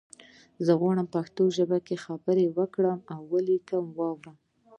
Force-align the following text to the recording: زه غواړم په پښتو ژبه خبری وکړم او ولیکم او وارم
زه 0.65 0.71
غواړم 0.81 1.07
په 1.09 1.11
پښتو 1.15 1.43
ژبه 1.57 1.77
خبری 2.05 2.45
وکړم 2.57 2.99
او 3.13 3.19
ولیکم 3.33 3.83
او 3.89 3.95
وارم 3.97 4.35